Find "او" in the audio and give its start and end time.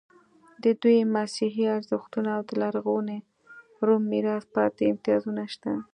2.37-2.41